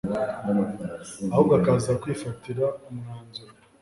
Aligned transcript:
ahubwo 1.31 1.53
akaza 1.59 1.91
kwifatira 2.01 2.65
umwanzuro 2.89 3.51